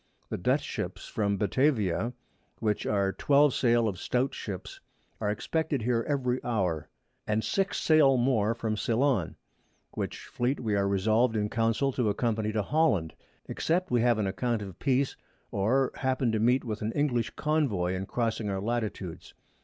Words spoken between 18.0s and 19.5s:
crossing our Latitudes.